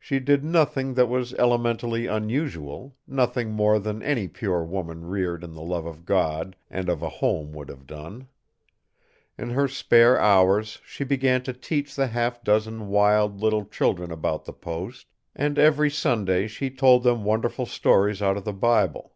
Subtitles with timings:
[0.00, 5.52] She did nothing that was elementally unusual, nothing more than any pure woman reared in
[5.52, 8.26] the love of God and of a home would have done.
[9.38, 14.44] In her spare hours she began to teach the half dozen wild little children about
[14.44, 15.06] the post,
[15.36, 19.14] and every Sunday she told them wonderful stories out of the Bible.